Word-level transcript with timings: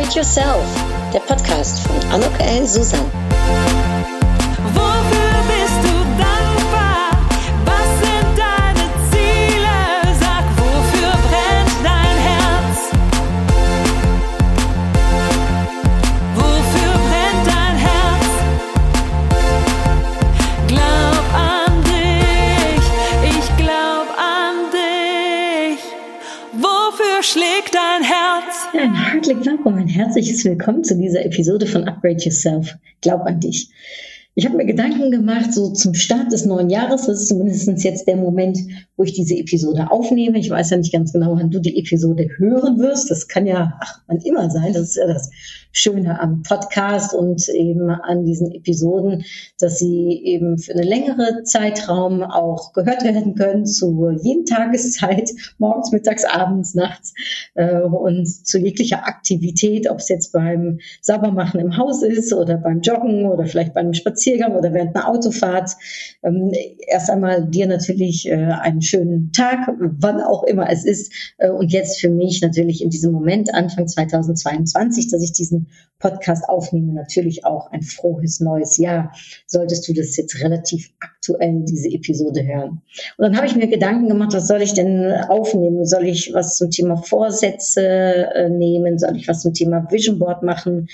Upgrade 0.00 0.16
Yourself, 0.16 0.64
der 1.12 1.20
Podcast 1.20 1.80
von 1.80 2.10
Anok 2.10 2.32
L. 2.40 2.66
Susan. 2.66 3.19
Herzlich 28.92 29.46
willkommen, 29.46 29.78
ein 29.78 29.88
herzliches 29.88 30.44
Willkommen 30.44 30.84
zu 30.84 30.98
dieser 30.98 31.24
Episode 31.24 31.66
von 31.66 31.88
Upgrade 31.88 32.22
Yourself. 32.22 32.76
Glaub 33.00 33.22
an 33.22 33.40
dich. 33.40 33.70
Ich 34.36 34.46
habe 34.46 34.56
mir 34.56 34.64
Gedanken 34.64 35.10
gemacht, 35.10 35.52
so 35.52 35.72
zum 35.72 35.92
Start 35.94 36.30
des 36.30 36.46
neuen 36.46 36.70
Jahres, 36.70 37.06
das 37.06 37.22
ist 37.22 37.28
zumindest 37.28 37.66
jetzt 37.82 38.06
der 38.06 38.16
Moment, 38.16 38.58
wo 38.96 39.02
ich 39.02 39.12
diese 39.12 39.36
Episode 39.36 39.90
aufnehme. 39.90 40.38
Ich 40.38 40.48
weiß 40.48 40.70
ja 40.70 40.76
nicht 40.76 40.92
ganz 40.92 41.12
genau, 41.12 41.34
wann 41.34 41.50
du 41.50 41.58
die 41.58 41.76
Episode 41.76 42.28
hören 42.36 42.78
wirst. 42.78 43.10
Das 43.10 43.26
kann 43.26 43.44
ja 43.44 43.76
ach, 43.80 44.00
wann 44.06 44.18
immer 44.18 44.48
sein. 44.48 44.72
Das 44.72 44.82
ist 44.82 44.96
ja 44.96 45.08
das 45.08 45.30
Schöne 45.72 46.20
am 46.20 46.42
Podcast 46.42 47.12
und 47.12 47.48
eben 47.48 47.90
an 47.90 48.24
diesen 48.24 48.52
Episoden, 48.52 49.24
dass 49.58 49.78
sie 49.78 50.20
eben 50.24 50.58
für 50.58 50.74
eine 50.74 50.82
längere 50.82 51.42
Zeitraum 51.42 52.22
auch 52.22 52.72
gehört 52.72 53.04
werden 53.04 53.34
können 53.34 53.66
zu 53.66 54.10
jeden 54.22 54.46
Tageszeit, 54.46 55.30
morgens, 55.58 55.90
mittags, 55.92 56.24
abends, 56.24 56.74
nachts 56.74 57.14
äh, 57.54 57.80
und 57.80 58.26
zu 58.26 58.58
jeglicher 58.58 59.06
Aktivität, 59.06 59.90
ob 59.90 59.98
es 59.98 60.08
jetzt 60.08 60.32
beim 60.32 60.78
Saubermachen 61.02 61.60
im 61.60 61.76
Haus 61.76 62.02
ist 62.02 62.32
oder 62.32 62.56
beim 62.56 62.80
Joggen 62.80 63.26
oder 63.26 63.46
vielleicht 63.46 63.74
beim 63.74 63.92
Spaziergang 63.92 64.29
oder 64.38 64.72
während 64.72 64.94
einer 64.94 65.08
Autofahrt. 65.08 65.72
Ähm, 66.22 66.52
erst 66.86 67.10
einmal 67.10 67.46
dir 67.46 67.66
natürlich 67.66 68.28
äh, 68.28 68.34
einen 68.34 68.82
schönen 68.82 69.32
Tag, 69.32 69.68
wann 69.78 70.20
auch 70.20 70.44
immer 70.44 70.70
es 70.70 70.84
ist. 70.84 71.12
Äh, 71.38 71.50
und 71.50 71.72
jetzt 71.72 72.00
für 72.00 72.10
mich 72.10 72.40
natürlich 72.42 72.82
in 72.82 72.90
diesem 72.90 73.12
Moment, 73.12 73.54
Anfang 73.54 73.86
2022, 73.86 75.08
dass 75.08 75.22
ich 75.22 75.32
diesen 75.32 75.68
Podcast 75.98 76.48
aufnehme, 76.48 76.92
natürlich 76.92 77.44
auch 77.44 77.70
ein 77.70 77.82
frohes 77.82 78.40
neues 78.40 78.78
Jahr. 78.78 79.12
Solltest 79.46 79.86
du 79.86 79.92
das 79.92 80.16
jetzt 80.16 80.42
relativ 80.42 80.90
aktuell, 80.98 81.62
diese 81.64 81.88
Episode 81.90 82.44
hören. 82.44 82.82
Und 83.16 83.24
dann 83.24 83.36
habe 83.36 83.46
ich 83.46 83.54
mir 83.54 83.68
Gedanken 83.68 84.08
gemacht, 84.08 84.32
was 84.32 84.48
soll 84.48 84.62
ich 84.62 84.72
denn 84.72 85.12
aufnehmen? 85.28 85.84
Soll 85.84 86.06
ich 86.06 86.32
was 86.32 86.56
zum 86.56 86.70
Thema 86.70 86.96
Vorsätze 86.96 87.82
äh, 87.82 88.48
nehmen? 88.48 88.98
Soll 88.98 89.16
ich 89.16 89.28
was 89.28 89.42
zum 89.42 89.54
Thema 89.54 89.86
Vision 89.90 90.18
Board 90.18 90.42
machen? 90.42 90.88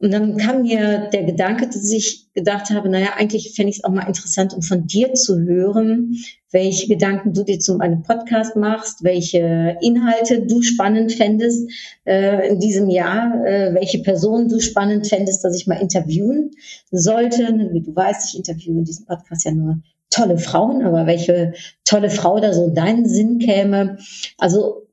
Und 0.00 0.12
dann 0.12 0.36
kam 0.36 0.62
mir 0.62 1.08
der 1.12 1.24
Gedanke, 1.24 1.66
dass 1.66 1.90
ich 1.90 2.32
gedacht 2.32 2.70
habe, 2.70 2.88
naja, 2.88 3.14
eigentlich 3.16 3.54
fände 3.56 3.70
ich 3.70 3.78
es 3.78 3.84
auch 3.84 3.90
mal 3.90 4.06
interessant, 4.06 4.54
um 4.54 4.62
von 4.62 4.86
dir 4.86 5.14
zu 5.14 5.40
hören, 5.40 6.14
welche 6.52 6.86
Gedanken 6.86 7.32
du 7.32 7.42
dir 7.42 7.58
zu 7.58 7.78
einem 7.80 8.02
Podcast 8.02 8.54
machst, 8.54 9.02
welche 9.02 9.76
Inhalte 9.82 10.46
du 10.46 10.62
spannend 10.62 11.12
fändest 11.12 11.68
äh, 12.04 12.48
in 12.48 12.60
diesem 12.60 12.88
Jahr, 12.88 13.44
äh, 13.44 13.74
welche 13.74 13.98
Personen 13.98 14.48
du 14.48 14.60
spannend 14.60 15.08
fändest, 15.08 15.44
dass 15.44 15.56
ich 15.56 15.66
mal 15.66 15.80
interviewen 15.80 16.52
sollte. 16.92 17.42
Wie 17.72 17.82
du 17.82 17.94
weißt, 17.94 18.30
ich 18.30 18.38
interviewe 18.38 18.78
in 18.78 18.84
diesem 18.84 19.06
Podcast 19.06 19.44
ja 19.44 19.50
nur 19.50 19.78
tolle 20.10 20.38
Frauen, 20.38 20.82
aber 20.84 21.06
welche 21.06 21.52
tolle 21.84 22.08
Frau 22.08 22.40
da 22.40 22.52
so 22.52 22.68
in 22.68 22.74
deinen 22.74 23.08
Sinn 23.08 23.38
käme. 23.40 23.98
Also 24.38 24.87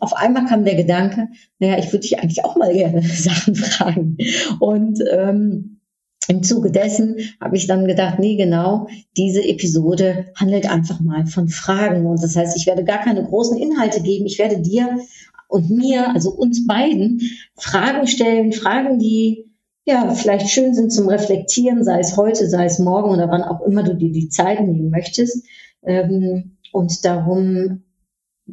auf 0.00 0.14
einmal 0.14 0.46
kam 0.46 0.64
der 0.64 0.76
Gedanke, 0.76 1.28
naja, 1.58 1.78
ich 1.78 1.86
würde 1.86 2.00
dich 2.00 2.18
eigentlich 2.18 2.44
auch 2.44 2.56
mal 2.56 2.72
gerne 2.72 3.02
Sachen 3.14 3.54
fragen. 3.54 4.16
Und 4.58 5.00
ähm, 5.10 5.80
im 6.28 6.42
Zuge 6.42 6.70
dessen 6.70 7.16
habe 7.40 7.56
ich 7.56 7.66
dann 7.66 7.86
gedacht, 7.86 8.18
nee, 8.18 8.36
genau, 8.36 8.86
diese 9.16 9.42
Episode 9.42 10.26
handelt 10.36 10.70
einfach 10.70 11.00
mal 11.00 11.26
von 11.26 11.48
Fragen. 11.48 12.06
Und 12.06 12.22
das 12.22 12.36
heißt, 12.36 12.56
ich 12.56 12.66
werde 12.66 12.84
gar 12.84 12.98
keine 12.98 13.24
großen 13.24 13.58
Inhalte 13.58 14.00
geben. 14.02 14.26
Ich 14.26 14.38
werde 14.38 14.60
dir 14.60 15.00
und 15.48 15.70
mir, 15.70 16.10
also 16.14 16.30
uns 16.30 16.66
beiden, 16.66 17.20
Fragen 17.56 18.06
stellen, 18.06 18.52
Fragen, 18.52 18.98
die 18.98 19.50
ja 19.84 20.14
vielleicht 20.14 20.50
schön 20.50 20.74
sind 20.74 20.92
zum 20.92 21.08
Reflektieren, 21.08 21.82
sei 21.82 21.98
es 21.98 22.16
heute, 22.16 22.48
sei 22.48 22.66
es 22.66 22.78
morgen 22.78 23.10
oder 23.10 23.28
wann 23.28 23.42
auch 23.42 23.62
immer 23.62 23.82
du 23.82 23.96
dir 23.96 24.12
die 24.12 24.28
Zeit 24.28 24.60
nehmen 24.60 24.90
möchtest. 24.90 25.44
Ähm, 25.82 26.58
und 26.72 27.04
darum 27.04 27.82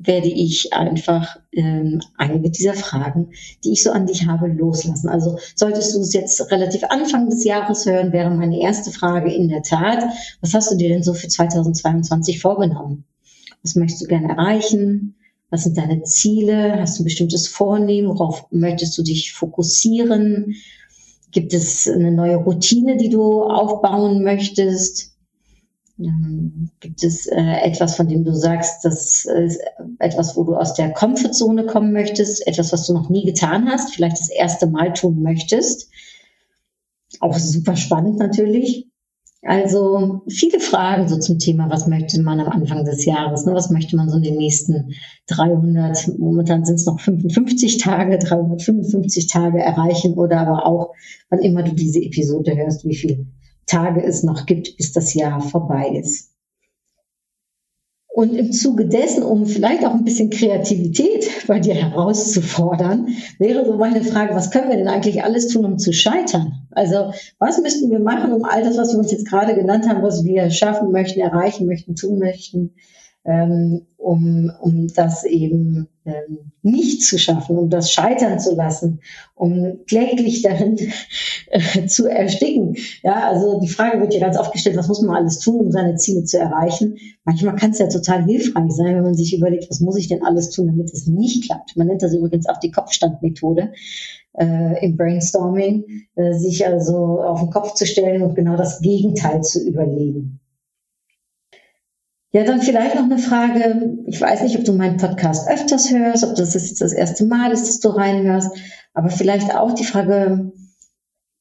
werde 0.03 0.27
ich 0.27 0.73
einfach 0.73 1.37
ähm, 1.51 2.01
einige 2.17 2.49
dieser 2.49 2.73
Fragen, 2.73 3.31
die 3.63 3.71
ich 3.71 3.83
so 3.83 3.91
an 3.91 4.05
dich 4.05 4.27
habe, 4.27 4.47
loslassen. 4.47 5.09
Also 5.09 5.37
solltest 5.55 5.95
du 5.95 6.01
es 6.01 6.13
jetzt 6.13 6.51
relativ 6.51 6.83
Anfang 6.89 7.29
des 7.29 7.43
Jahres 7.43 7.85
hören, 7.85 8.11
wäre 8.11 8.29
meine 8.29 8.59
erste 8.59 8.91
Frage 8.91 9.33
in 9.33 9.49
der 9.49 9.63
Tat, 9.63 10.03
was 10.41 10.53
hast 10.53 10.71
du 10.71 10.75
dir 10.77 10.89
denn 10.89 11.03
so 11.03 11.13
für 11.13 11.27
2022 11.27 12.39
vorgenommen? 12.39 13.05
Was 13.63 13.75
möchtest 13.75 14.01
du 14.03 14.07
gerne 14.07 14.29
erreichen? 14.29 15.15
Was 15.49 15.63
sind 15.63 15.77
deine 15.77 16.03
Ziele? 16.03 16.79
Hast 16.79 16.97
du 16.97 17.03
ein 17.03 17.05
bestimmtes 17.05 17.47
Vornehmen? 17.47 18.09
Worauf 18.09 18.47
möchtest 18.51 18.97
du 18.97 19.03
dich 19.03 19.33
fokussieren? 19.33 20.55
Gibt 21.31 21.53
es 21.53 21.87
eine 21.87 22.11
neue 22.11 22.37
Routine, 22.37 22.97
die 22.97 23.09
du 23.09 23.43
aufbauen 23.43 24.23
möchtest? 24.23 25.16
Ähm, 25.99 26.69
gibt 26.79 27.03
es 27.03 27.25
äh, 27.27 27.61
etwas, 27.63 27.95
von 27.95 28.07
dem 28.07 28.23
du 28.23 28.33
sagst, 28.33 28.85
das 28.85 29.25
ist 29.25 29.61
etwas, 29.99 30.37
wo 30.37 30.43
du 30.43 30.55
aus 30.55 30.73
der 30.73 30.91
Komfortzone 30.91 31.65
kommen 31.65 31.91
möchtest, 31.91 32.45
etwas, 32.47 32.71
was 32.71 32.85
du 32.85 32.93
noch 32.93 33.09
nie 33.09 33.25
getan 33.25 33.67
hast, 33.67 33.93
vielleicht 33.93 34.19
das 34.19 34.29
erste 34.29 34.67
Mal 34.67 34.93
tun 34.93 35.21
möchtest? 35.21 35.89
Auch 37.19 37.37
super 37.37 37.75
spannend 37.75 38.19
natürlich. 38.19 38.87
Also 39.43 40.23
viele 40.27 40.59
Fragen 40.59 41.07
so 41.07 41.17
zum 41.19 41.39
Thema, 41.39 41.69
was 41.69 41.87
möchte 41.87 42.21
man 42.21 42.39
am 42.39 42.49
Anfang 42.49 42.83
des 42.83 43.05
Jahres, 43.05 43.45
ne? 43.45 43.53
was 43.53 43.69
möchte 43.69 43.95
man 43.95 44.09
so 44.09 44.17
in 44.17 44.23
den 44.23 44.35
nächsten 44.35 44.93
300, 45.27 46.17
momentan 46.17 46.65
sind 46.65 46.75
es 46.75 46.85
noch 46.85 46.99
55 46.99 47.77
Tage, 47.77 48.17
355 48.17 49.27
Tage 49.27 49.59
erreichen 49.59 50.15
oder 50.15 50.39
aber 50.39 50.65
auch, 50.65 50.93
wann 51.29 51.39
immer 51.39 51.63
du 51.63 51.73
diese 51.73 52.01
Episode 52.01 52.57
hörst, 52.57 52.83
wie 52.83 52.95
viel 52.95 53.27
Tage 53.67 54.03
es 54.03 54.23
noch 54.23 54.45
gibt, 54.45 54.77
bis 54.77 54.93
das 54.93 55.13
Jahr 55.13 55.41
vorbei 55.41 55.99
ist. 56.01 56.31
Und 58.17 58.33
im 58.33 58.51
Zuge 58.51 58.87
dessen, 58.87 59.21
um 59.21 59.45
vielleicht 59.45 59.85
auch 59.85 59.93
ein 59.93 60.03
bisschen 60.03 60.31
Kreativität 60.31 61.29
bei 61.45 61.59
dir 61.59 61.75
herauszufordern, 61.75 63.09
wäre 63.37 63.63
so 63.63 63.77
meine 63.77 64.03
Frage, 64.03 64.33
was 64.33 64.49
können 64.49 64.69
wir 64.69 64.77
denn 64.77 64.87
eigentlich 64.87 65.23
alles 65.23 65.49
tun, 65.49 65.65
um 65.65 65.77
zu 65.77 65.93
scheitern? 65.93 66.67
Also 66.71 67.13
was 67.37 67.61
müssten 67.61 67.91
wir 67.91 67.99
machen, 67.99 68.33
um 68.33 68.43
all 68.43 68.63
das, 68.63 68.75
was 68.75 68.93
wir 68.93 68.99
uns 68.99 69.11
jetzt 69.11 69.29
gerade 69.29 69.53
genannt 69.53 69.87
haben, 69.87 70.01
was 70.01 70.23
wir 70.23 70.49
schaffen 70.49 70.91
möchten, 70.91 71.19
erreichen 71.19 71.67
möchten, 71.67 71.95
tun 71.95 72.17
möchten, 72.17 72.73
ähm, 73.27 73.85
um, 73.97 74.51
um 74.61 74.87
das 74.87 75.25
eben 75.25 75.89
ähm, 76.05 76.51
nicht 76.61 77.01
zu 77.01 77.19
schaffen, 77.19 77.57
um 77.57 77.69
das 77.69 77.91
scheitern 77.91 78.39
zu 78.39 78.55
lassen, 78.55 79.01
um 79.35 79.81
kläglich 79.85 80.41
darin 80.43 80.77
äh, 81.49 81.85
zu 81.87 82.07
ersticken. 82.07 82.77
Ja, 83.03 83.27
also 83.27 83.59
die 83.59 83.67
Frage 83.67 83.99
wird 83.99 84.13
ja 84.13 84.21
ganz 84.21 84.37
oft 84.39 84.53
gestellt, 84.53 84.77
was 84.77 84.87
muss 84.87 85.01
man 85.01 85.17
alles 85.17 85.39
tun, 85.39 85.59
um 85.59 85.71
seine 85.71 85.97
Ziele 85.97 86.23
zu 86.23 86.39
erreichen? 86.39 86.97
Manchmal 87.25 87.57
kann 87.57 87.71
es 87.71 87.79
ja 87.79 87.87
total 87.87 88.23
hilfreich 88.23 88.71
sein, 88.71 88.95
wenn 88.95 89.03
man 89.03 89.15
sich 89.15 89.35
überlegt, 89.35 89.69
was 89.69 89.81
muss 89.81 89.97
ich 89.97 90.07
denn 90.07 90.23
alles 90.23 90.49
tun, 90.51 90.67
damit 90.67 90.93
es 90.93 91.05
nicht 91.05 91.43
klappt. 91.43 91.75
Man 91.75 91.87
nennt 91.87 92.01
das 92.01 92.13
übrigens 92.13 92.47
auch 92.47 92.59
die 92.59 92.71
Kopfstandmethode 92.71 93.73
äh, 94.39 94.85
im 94.85 94.95
Brainstorming, 94.95 95.83
äh, 96.15 96.33
sich 96.33 96.65
also 96.65 97.19
auf 97.21 97.41
den 97.41 97.49
Kopf 97.49 97.73
zu 97.73 97.85
stellen 97.85 98.21
und 98.21 98.35
genau 98.35 98.55
das 98.55 98.79
Gegenteil 98.79 99.41
zu 99.41 99.67
überlegen. 99.67 100.39
Ja, 102.31 102.43
dann 102.43 102.61
vielleicht 102.61 102.95
noch 102.95 103.03
eine 103.03 103.19
Frage. 103.19 103.97
Ich 104.05 104.19
weiß 104.19 104.41
nicht, 104.41 104.57
ob 104.57 104.65
du 104.65 104.73
meinen 104.73 104.97
Podcast 104.97 105.49
öfters 105.49 105.91
hörst, 105.91 106.25
ob 106.25 106.35
das 106.35 106.53
jetzt 106.53 106.81
das 106.81 106.93
erste 106.93 107.25
Mal 107.25 107.51
ist, 107.51 107.67
dass 107.67 107.79
du 107.79 107.89
reinhörst, 107.89 108.51
aber 108.93 109.09
vielleicht 109.09 109.55
auch 109.55 109.73
die 109.73 109.85
Frage, 109.85 110.51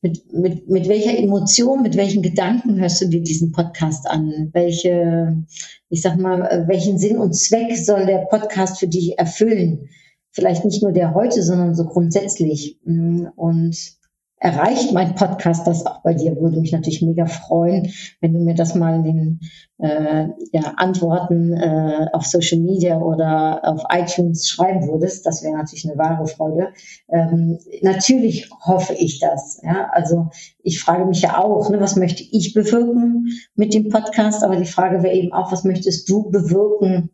mit, 0.02 0.32
mit, 0.32 0.68
mit 0.68 0.88
welcher 0.88 1.18
Emotion, 1.18 1.82
mit 1.82 1.96
welchen 1.96 2.22
Gedanken 2.22 2.78
hörst 2.78 3.00
du 3.00 3.08
dir 3.08 3.22
diesen 3.22 3.52
Podcast 3.52 4.06
an? 4.08 4.50
Welche, 4.52 5.44
ich 5.88 6.02
sag 6.02 6.18
mal, 6.18 6.64
welchen 6.68 6.98
Sinn 6.98 7.18
und 7.18 7.34
Zweck 7.34 7.76
soll 7.76 8.06
der 8.06 8.26
Podcast 8.30 8.78
für 8.78 8.88
dich 8.88 9.18
erfüllen? 9.18 9.88
Vielleicht 10.30 10.64
nicht 10.64 10.82
nur 10.82 10.92
der 10.92 11.14
heute, 11.14 11.42
sondern 11.42 11.74
so 11.74 11.86
grundsätzlich. 11.86 12.78
Und 12.84 13.95
erreicht 14.38 14.92
mein 14.92 15.14
Podcast 15.14 15.66
das 15.66 15.86
auch 15.86 16.02
bei 16.02 16.12
dir. 16.12 16.36
Würde 16.36 16.60
mich 16.60 16.72
natürlich 16.72 17.02
mega 17.02 17.26
freuen, 17.26 17.90
wenn 18.20 18.34
du 18.34 18.40
mir 18.40 18.54
das 18.54 18.74
mal 18.74 18.94
in 18.96 19.04
den 19.04 19.40
äh, 19.78 20.28
ja, 20.52 20.74
Antworten 20.76 21.54
äh, 21.54 22.06
auf 22.12 22.26
Social 22.26 22.60
Media 22.60 22.98
oder 22.98 23.60
auf 23.64 23.84
iTunes 23.90 24.46
schreiben 24.46 24.86
würdest. 24.88 25.24
Das 25.24 25.42
wäre 25.42 25.56
natürlich 25.56 25.88
eine 25.88 25.98
wahre 25.98 26.26
Freude. 26.26 26.68
Ähm, 27.08 27.58
natürlich 27.82 28.50
hoffe 28.64 28.94
ich 28.94 29.20
das. 29.20 29.60
Ja? 29.62 29.88
Also 29.92 30.28
ich 30.62 30.80
frage 30.80 31.06
mich 31.06 31.22
ja 31.22 31.38
auch, 31.38 31.70
ne, 31.70 31.80
was 31.80 31.96
möchte 31.96 32.22
ich 32.22 32.52
bewirken 32.52 33.28
mit 33.54 33.72
dem 33.72 33.88
Podcast? 33.88 34.44
Aber 34.44 34.56
die 34.56 34.66
Frage 34.66 35.02
wäre 35.02 35.14
eben 35.14 35.32
auch, 35.32 35.50
was 35.50 35.64
möchtest 35.64 36.10
du 36.10 36.30
bewirken 36.30 37.10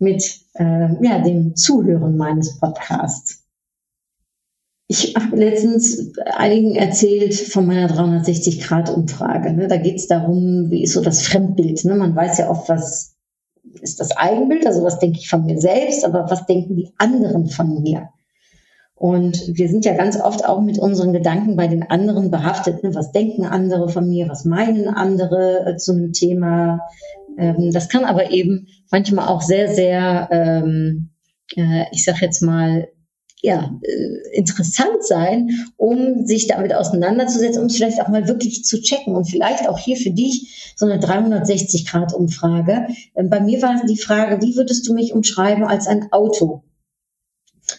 mit 0.00 0.40
äh, 0.54 0.88
ja, 1.04 1.20
dem 1.20 1.54
Zuhören 1.54 2.16
meines 2.16 2.58
Podcasts? 2.58 3.39
Ich 4.92 5.14
habe 5.14 5.36
letztens 5.36 6.12
einigen 6.34 6.74
erzählt 6.74 7.36
von 7.36 7.64
meiner 7.64 7.88
360-Grad-Umfrage. 7.88 9.52
Ne? 9.52 9.68
Da 9.68 9.76
geht 9.76 9.94
es 9.94 10.08
darum, 10.08 10.68
wie 10.68 10.82
ist 10.82 10.94
so 10.94 11.00
das 11.00 11.22
Fremdbild. 11.22 11.84
Ne? 11.84 11.94
Man 11.94 12.16
weiß 12.16 12.38
ja 12.38 12.50
oft, 12.50 12.68
was 12.68 13.14
ist 13.82 14.00
das 14.00 14.16
Eigenbild, 14.16 14.66
also 14.66 14.82
was 14.82 14.98
denke 14.98 15.20
ich 15.20 15.28
von 15.28 15.46
mir 15.46 15.60
selbst, 15.60 16.04
aber 16.04 16.28
was 16.28 16.44
denken 16.46 16.74
die 16.74 16.90
anderen 16.98 17.46
von 17.46 17.84
mir? 17.84 18.08
Und 18.96 19.56
wir 19.56 19.68
sind 19.68 19.84
ja 19.84 19.94
ganz 19.94 20.20
oft 20.20 20.44
auch 20.44 20.60
mit 20.60 20.80
unseren 20.80 21.12
Gedanken 21.12 21.54
bei 21.54 21.68
den 21.68 21.84
anderen 21.84 22.32
behaftet. 22.32 22.82
Ne? 22.82 22.92
Was 22.92 23.12
denken 23.12 23.44
andere 23.44 23.90
von 23.90 24.08
mir? 24.08 24.28
Was 24.28 24.44
meinen 24.44 24.88
andere 24.88 25.66
äh, 25.66 25.76
zu 25.76 25.92
einem 25.92 26.12
Thema? 26.12 26.80
Ähm, 27.38 27.70
das 27.72 27.88
kann 27.90 28.04
aber 28.04 28.32
eben 28.32 28.66
manchmal 28.90 29.28
auch 29.28 29.40
sehr, 29.40 29.72
sehr, 29.72 30.28
ähm, 30.32 31.10
äh, 31.54 31.84
ich 31.92 32.04
sag 32.04 32.20
jetzt 32.22 32.42
mal, 32.42 32.88
ja, 33.42 33.70
äh, 33.82 34.36
interessant 34.36 35.02
sein, 35.02 35.50
um 35.76 36.26
sich 36.26 36.46
damit 36.46 36.74
auseinanderzusetzen, 36.74 37.62
um 37.62 37.68
es 37.68 37.76
vielleicht 37.76 38.00
auch 38.00 38.08
mal 38.08 38.28
wirklich 38.28 38.64
zu 38.64 38.80
checken 38.80 39.16
und 39.16 39.24
vielleicht 39.24 39.68
auch 39.68 39.78
hier 39.78 39.96
für 39.96 40.10
dich 40.10 40.74
so 40.76 40.86
eine 40.86 41.00
360-Grad-Umfrage. 41.00 42.88
Ähm, 43.14 43.30
bei 43.30 43.40
mir 43.40 43.62
war 43.62 43.82
die 43.86 43.96
Frage, 43.96 44.42
wie 44.42 44.56
würdest 44.56 44.86
du 44.88 44.94
mich 44.94 45.12
umschreiben 45.14 45.64
als 45.64 45.86
ein 45.86 46.12
Auto? 46.12 46.62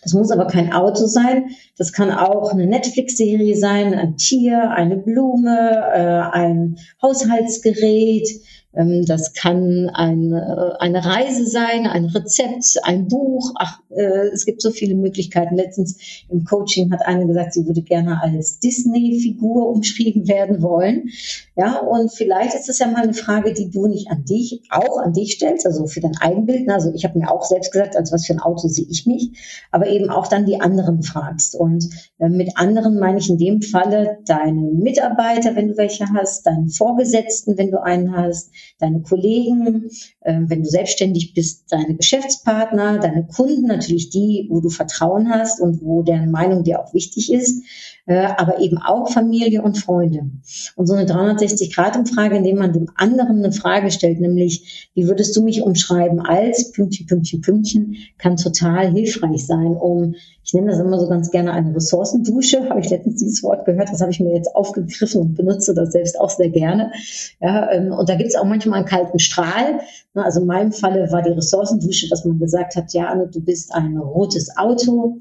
Das 0.04 0.14
muss 0.14 0.32
aber 0.32 0.48
kein 0.48 0.72
Auto 0.72 1.06
sein. 1.06 1.50
Das 1.78 1.92
kann 1.92 2.12
auch 2.12 2.52
eine 2.52 2.66
Netflix-Serie 2.66 3.58
sein, 3.58 3.94
ein 3.94 4.18
Tier, 4.18 4.72
eine 4.72 4.96
Blume, 4.98 5.58
äh, 5.94 6.38
ein 6.38 6.78
Haushaltsgerät, 7.02 8.30
das 8.74 9.34
kann 9.34 9.90
eine, 9.94 10.78
eine 10.80 11.04
Reise 11.04 11.46
sein, 11.46 11.88
ein 11.88 12.06
Rezept, 12.06 12.78
ein 12.84 13.10
Buch. 13.10 13.52
Ach, 13.56 13.82
äh, 13.90 14.30
es 14.34 14.46
gibt 14.46 14.62
so 14.62 14.72
viele 14.72 14.96
Möglichkeiten. 14.96 15.56
Letztens 15.56 15.98
im 16.30 16.46
Coaching 16.46 16.90
hat 16.92 17.06
eine 17.06 17.28
gesagt, 17.28 17.54
sie 17.54 17.66
würde 17.68 17.82
gerne 17.82 18.22
als 18.22 18.60
Disney-Figur 18.60 19.68
umschrieben 19.68 20.28
werden 20.30 20.62
wollen. 20.62 21.10
Ja, 21.58 21.80
und 21.80 22.14
vielleicht 22.14 22.56
ist 22.56 22.70
es 22.70 22.80
ja 22.80 22.88
mal 22.88 23.04
eine 23.04 23.14
Frage, 23.14 23.54
die 23.54 23.70
du 23.70 23.88
nicht 23.88 24.10
an 24.10 24.24
dich, 24.24 24.62
auch 24.70 25.00
an 25.00 25.12
dich 25.12 25.34
stellst, 25.34 25.66
also 25.66 25.86
für 25.88 26.00
dein 26.00 26.16
Eigenbild. 26.22 26.70
Also 26.70 26.94
ich 26.94 27.04
habe 27.04 27.20
mir 27.20 27.30
auch 27.30 27.44
selbst 27.44 27.74
gesagt, 27.74 27.98
als 27.98 28.14
was 28.14 28.26
für 28.26 28.34
ein 28.34 28.40
Auto 28.40 28.70
sehe 28.70 28.88
ich 28.90 29.06
mich, 29.06 29.32
aber 29.72 29.88
eben 29.88 30.10
auch 30.10 30.28
dann 30.28 30.46
die 30.46 30.62
anderen 30.62 31.04
fragst. 31.04 31.56
Und 31.56 31.90
äh, 32.20 32.30
mit 32.30 32.56
anderen 32.56 33.00
meine 33.00 33.20
ich 33.20 33.30
in 33.30 33.38
dem 33.38 33.62
Falle 33.62 34.20
deine 34.26 34.62
Mitarbeiter, 34.62 35.58
wenn 35.58 35.68
du 35.68 35.78
welche 35.78 36.06
hast, 36.14 36.46
deinen 36.46 36.70
Vorgesetzten, 36.70 37.58
wenn 37.58 37.72
du 37.72 37.84
einen 37.84 38.16
hast, 38.16 38.50
deine 38.80 39.02
Kollegen, 39.02 39.90
äh, 40.22 40.40
wenn 40.42 40.64
du 40.64 40.70
selbstständig 40.70 41.34
bist, 41.34 41.72
deine 41.72 41.96
Geschäftspartner, 41.96 43.00
deine 43.00 43.26
Kunden, 43.28 43.68
natürlich 43.68 44.10
die, 44.10 44.48
wo 44.50 44.60
du 44.60 44.70
Vertrauen 44.70 45.30
hast 45.30 45.62
und 45.62 45.82
wo 45.82 46.04
deren 46.04 46.32
Meinung 46.32 46.64
dir 46.64 46.80
auch 46.80 46.94
wichtig 46.94 47.32
ist, 47.32 47.64
äh, 48.06 48.28
aber 48.38 48.60
eben 48.60 48.78
auch 48.78 49.10
Familie 49.10 49.62
und 49.62 49.78
Freunde. 49.78 50.30
Und 50.76 50.88
so 50.88 50.94
eine 50.94 51.06
360-Grad-Umfrage, 51.06 52.36
indem 52.36 52.58
man 52.58 52.74
dem 52.74 52.90
anderen 52.96 53.40
eine 53.40 53.52
Frage 53.52 53.92
stellt, 53.92 54.20
nämlich, 54.20 54.90
wie 54.94 55.08
würdest 55.08 55.36
du 55.36 55.44
mich 55.44 55.62
umschreiben 55.62 56.20
als 56.20 56.72
Pünktchen, 56.72 57.08
Pünktchen, 57.08 57.42
Pünktchen, 57.42 57.98
kann 58.18 58.38
total 58.38 58.92
hilfreich 58.92 59.46
sein, 59.46 59.76
um 59.76 60.16
ich 60.44 60.54
nenne 60.54 60.72
das 60.72 60.80
immer 60.80 61.00
so 61.00 61.08
ganz 61.08 61.32
gerne 61.32 61.54
eine 61.54 61.76
Ressourcendusche. 61.76 62.68
Habe 62.70 62.80
ich 62.80 62.90
letztens 62.90 63.22
dieses 63.22 63.44
Wort 63.44 63.66
gehört, 63.66 63.90
das 63.90 64.02
habe 64.02 64.12
ich 64.12 64.20
mir 64.20 64.34
jetzt 64.36 64.54
aufgegriffen 64.56 65.22
und 65.22 65.36
benutze 65.36 65.74
das 65.74 65.92
selbst 65.92 66.20
auch 66.20 66.30
sehr 66.30 66.50
gerne. 66.50 66.92
Ja, 67.40 67.72
ähm, 67.72 67.92
und 67.94 68.10
da 68.10 68.16
gibt 68.16 68.30
es 68.30 68.36
auch 68.36 68.44
manchmal 68.44 68.80
einen 68.80 68.88
kalten 68.88 69.20
Strahl. 69.20 69.80
Also 70.14 70.42
in 70.42 70.48
meinem 70.48 70.72
Falle 70.72 71.12
war 71.12 71.22
die 71.22 71.32
Ressourcendusche, 71.32 72.10
dass 72.10 72.26
man 72.26 72.40
gesagt 72.40 72.76
hat, 72.76 72.92
ja, 72.94 73.08
Anne, 73.08 73.28
du 73.28 73.40
bist 73.40 73.74
ein 73.74 73.98
rotes 73.98 74.58
Auto, 74.58 75.20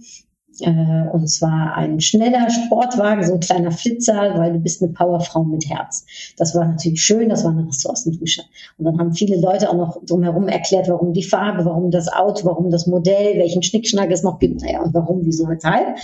und 1.13 1.29
zwar 1.29 1.75
ein 1.77 2.01
schneller 2.01 2.49
Sportwagen, 2.51 3.25
so 3.25 3.35
ein 3.35 3.41
kleiner 3.41 3.71
Flitzer, 3.71 4.35
weil 4.37 4.53
du 4.53 4.59
bist 4.59 4.83
eine 4.83 4.93
Powerfrau 4.93 5.45
mit 5.45 5.69
Herz. 5.69 6.05
Das 6.37 6.55
war 6.55 6.67
natürlich 6.67 7.03
schön, 7.03 7.29
das 7.29 7.45
war 7.45 7.53
eine 7.53 7.67
Ressourcendusche. 7.67 8.43
Und 8.77 8.85
dann 8.85 8.99
haben 8.99 9.15
viele 9.15 9.41
Leute 9.41 9.71
auch 9.71 9.77
noch 9.77 10.05
drumherum 10.05 10.49
erklärt, 10.49 10.89
warum 10.89 11.13
die 11.13 11.23
Farbe, 11.23 11.65
warum 11.65 11.91
das 11.91 12.13
Auto, 12.13 12.47
warum 12.47 12.71
das 12.71 12.87
Modell, 12.87 13.39
welchen 13.39 13.63
Schnickschnack 13.63 14.11
es 14.11 14.23
noch 14.23 14.39
gibt, 14.39 14.63
naja, 14.63 14.83
und 14.83 14.93
warum, 14.93 15.21
wieso, 15.25 15.49
weshalb. 15.49 15.97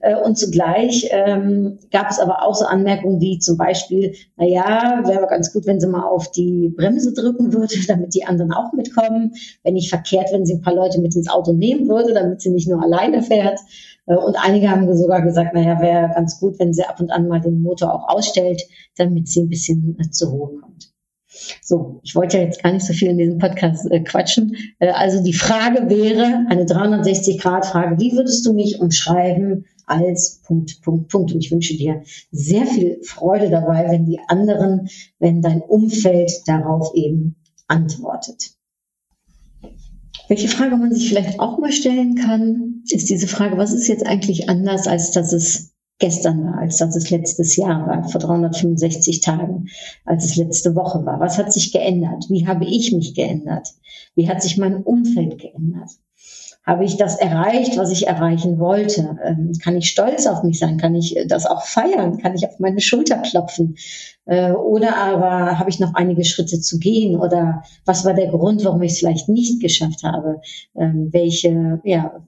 Äh, 0.00 0.16
und 0.16 0.38
zugleich 0.38 1.08
ähm, 1.10 1.78
gab 1.90 2.10
es 2.10 2.18
aber 2.18 2.42
auch 2.44 2.54
so 2.54 2.64
Anmerkungen 2.64 3.20
wie 3.20 3.38
zum 3.38 3.56
Beispiel, 3.56 4.14
naja, 4.36 5.02
wäre 5.06 5.26
ganz 5.26 5.52
gut, 5.52 5.66
wenn 5.66 5.80
sie 5.80 5.88
mal 5.88 6.04
auf 6.04 6.30
die 6.30 6.72
Bremse 6.76 7.12
drücken 7.12 7.52
würde, 7.52 7.74
damit 7.88 8.14
die 8.14 8.24
anderen 8.24 8.52
auch 8.52 8.72
mitkommen. 8.72 9.32
Wenn 9.62 9.74
nicht 9.74 9.90
verkehrt, 9.90 10.28
wenn 10.32 10.46
sie 10.46 10.54
ein 10.54 10.62
paar 10.62 10.74
Leute 10.74 11.00
mit 11.00 11.14
ins 11.16 11.28
Auto 11.28 11.52
nehmen 11.52 11.88
würde, 11.88 12.14
damit 12.14 12.40
sie 12.40 12.50
nicht 12.50 12.68
nur 12.68 12.82
alleine 12.82 13.22
fährt. 13.22 13.58
Äh, 14.08 14.16
und 14.16 14.36
einige 14.36 14.70
haben 14.70 14.96
sogar 14.96 15.22
gesagt, 15.22 15.54
naja, 15.54 15.80
wäre 15.80 16.10
ganz 16.14 16.40
gut, 16.40 16.58
wenn 16.58 16.74
sie 16.74 16.84
ab 16.84 17.00
und 17.00 17.10
an 17.10 17.28
mal 17.28 17.40
den 17.40 17.62
Motor 17.62 17.94
auch 17.94 18.08
ausstellt, 18.08 18.62
damit 18.96 19.28
sie 19.28 19.42
ein 19.42 19.48
bisschen 19.48 19.96
äh, 20.00 20.10
zur 20.10 20.30
Ruhe 20.30 20.60
kommt. 20.60 20.92
So, 21.62 22.00
ich 22.02 22.16
wollte 22.16 22.38
ja 22.38 22.44
jetzt 22.44 22.62
gar 22.62 22.72
nicht 22.72 22.86
so 22.86 22.92
viel 22.92 23.08
in 23.08 23.18
diesem 23.18 23.38
Podcast 23.38 23.90
äh, 23.90 24.00
quatschen. 24.00 24.56
Äh, 24.78 24.90
also 24.90 25.22
die 25.22 25.34
Frage 25.34 25.88
wäre, 25.88 26.46
eine 26.48 26.64
360-Grad-Frage, 26.64 28.00
wie 28.00 28.12
würdest 28.12 28.44
du 28.46 28.54
mich 28.54 28.80
umschreiben 28.80 29.66
als 29.86 30.40
Punkt, 30.44 30.82
Punkt, 30.82 31.08
Punkt? 31.08 31.32
Und 31.32 31.44
ich 31.44 31.52
wünsche 31.52 31.76
dir 31.76 32.02
sehr 32.32 32.66
viel 32.66 32.98
Freude 33.02 33.50
dabei, 33.50 33.90
wenn 33.90 34.06
die 34.06 34.20
anderen, 34.26 34.88
wenn 35.18 35.42
dein 35.42 35.60
Umfeld 35.60 36.32
darauf 36.46 36.94
eben 36.94 37.36
antwortet. 37.68 38.52
Welche 40.28 40.48
Frage 40.48 40.76
man 40.76 40.92
sich 40.92 41.08
vielleicht 41.08 41.40
auch 41.40 41.58
mal 41.58 41.72
stellen 41.72 42.14
kann, 42.14 42.77
ist 42.92 43.08
diese 43.08 43.28
Frage, 43.28 43.56
was 43.58 43.72
ist 43.72 43.88
jetzt 43.88 44.06
eigentlich 44.06 44.48
anders, 44.48 44.86
als 44.86 45.10
dass 45.12 45.32
es 45.32 45.72
gestern 45.98 46.44
war, 46.44 46.58
als 46.58 46.78
dass 46.78 46.94
es 46.96 47.10
letztes 47.10 47.56
Jahr 47.56 47.86
war, 47.86 48.08
vor 48.08 48.20
365 48.20 49.20
Tagen, 49.20 49.68
als 50.04 50.24
es 50.24 50.36
letzte 50.36 50.74
Woche 50.74 51.04
war? 51.04 51.20
Was 51.20 51.38
hat 51.38 51.52
sich 51.52 51.72
geändert? 51.72 52.26
Wie 52.28 52.46
habe 52.46 52.64
ich 52.64 52.92
mich 52.92 53.14
geändert? 53.14 53.68
Wie 54.14 54.28
hat 54.28 54.42
sich 54.42 54.56
mein 54.56 54.82
Umfeld 54.82 55.38
geändert? 55.38 55.90
Habe 56.68 56.84
ich 56.84 56.98
das 56.98 57.16
erreicht, 57.16 57.78
was 57.78 57.90
ich 57.90 58.08
erreichen 58.08 58.58
wollte? 58.58 59.16
Ähm, 59.24 59.52
kann 59.62 59.74
ich 59.76 59.88
stolz 59.88 60.26
auf 60.26 60.42
mich 60.42 60.58
sein? 60.58 60.76
Kann 60.76 60.94
ich 60.94 61.16
das 61.26 61.46
auch 61.46 61.62
feiern? 61.62 62.18
Kann 62.18 62.34
ich 62.34 62.46
auf 62.46 62.58
meine 62.58 62.82
Schulter 62.82 63.16
klopfen? 63.16 63.76
Äh, 64.26 64.52
oder 64.52 64.98
aber 64.98 65.58
habe 65.58 65.70
ich 65.70 65.80
noch 65.80 65.94
einige 65.94 66.26
Schritte 66.26 66.60
zu 66.60 66.78
gehen? 66.78 67.18
Oder 67.18 67.62
was 67.86 68.04
war 68.04 68.12
der 68.12 68.28
Grund, 68.28 68.66
warum 68.66 68.82
ich 68.82 68.92
es 68.92 68.98
vielleicht 68.98 69.30
nicht 69.30 69.62
geschafft 69.62 70.02
habe? 70.02 70.42
Ähm, 70.76 71.08
welche, 71.10 71.80
ja, 71.84 72.04
äh, 72.06 72.20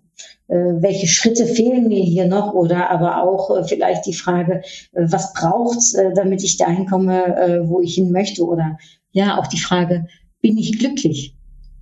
welche 0.49 1.06
Schritte 1.06 1.46
fehlen 1.46 1.88
mir 1.88 2.02
hier 2.02 2.27
noch? 2.27 2.55
Oder 2.55 2.91
aber 2.91 3.22
auch 3.22 3.56
äh, 3.56 3.65
vielleicht 3.65 4.06
die 4.06 4.15
Frage, 4.15 4.62
was 4.93 5.32
braucht's, 5.32 5.96
damit 6.15 6.43
ich 6.43 6.56
dahin 6.56 6.86
komme, 6.86 7.65
wo 7.67 7.81
ich 7.81 7.94
hin 7.94 8.10
möchte? 8.10 8.44
Oder 8.44 8.79
ja, 9.12 9.39
auch 9.39 9.46
die 9.46 9.60
Frage, 9.60 10.06
bin 10.41 10.58
ich 10.58 10.79
glücklich? 10.79 11.36